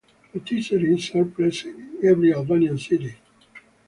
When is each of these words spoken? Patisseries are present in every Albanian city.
Patisseries 0.33 1.13
are 1.13 1.25
present 1.25 1.77
in 1.77 2.09
every 2.09 2.33
Albanian 2.33 2.75
city. 2.79 3.17